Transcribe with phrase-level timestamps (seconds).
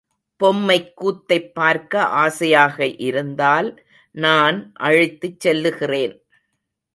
[0.39, 3.69] பொம்மைக்கூத்தைப் பார்க்க ஆசையாக இருந்தால்
[4.15, 6.15] நான் அழைத்துச் செல்லுகிறேன்.